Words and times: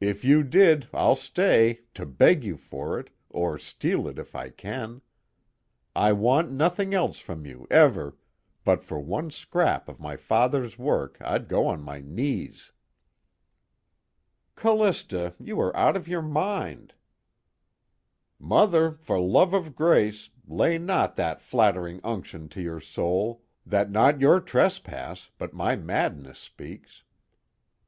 If 0.00 0.24
you 0.24 0.44
did 0.44 0.88
I'll 0.94 1.16
stay, 1.16 1.80
to 1.94 2.06
beg 2.06 2.44
you 2.44 2.56
for 2.56 2.96
it 2.96 3.10
or 3.28 3.58
steal 3.58 4.06
it 4.06 4.16
if 4.16 4.36
I 4.36 4.50
can. 4.50 5.02
I 5.96 6.12
want 6.12 6.52
nothing 6.52 6.94
else 6.94 7.18
from 7.18 7.44
you, 7.44 7.66
ever, 7.68 8.16
but 8.62 8.84
for 8.84 9.00
one 9.00 9.32
scrap 9.32 9.88
of 9.88 9.98
my 9.98 10.14
father's 10.16 10.78
work 10.78 11.16
I'd 11.20 11.48
go 11.48 11.66
on 11.66 11.82
my 11.82 11.98
knees." 11.98 12.70
"Callista, 14.54 15.34
you 15.40 15.58
are 15.60 15.76
out 15.76 15.96
of 15.96 16.06
your 16.06 16.22
mind." 16.22 16.94
"'Mother, 18.38 18.92
for 18.92 19.18
love 19.18 19.54
of 19.54 19.74
grace, 19.74 20.30
lay 20.46 20.78
not 20.78 21.16
that 21.16 21.42
flattering 21.42 22.00
unction 22.04 22.48
to 22.50 22.62
your 22.62 22.78
soul, 22.78 23.42
that 23.66 23.90
not 23.90 24.20
your 24.20 24.38
trespass 24.38 25.30
but 25.36 25.52
my 25.52 25.74
madness 25.74 26.38
speaks.'" 26.38 27.02